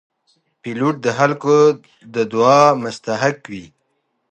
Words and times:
پیلوټ 0.61 0.95
د 1.05 1.07
خلکو 1.17 1.55
د 2.13 2.15
دعاو 2.31 2.77
مستحق 2.83 3.37
وي. 3.51 3.65